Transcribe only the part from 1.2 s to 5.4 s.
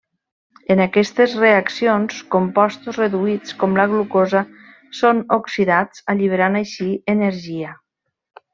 reaccions, compostos reduïts com la glucosa són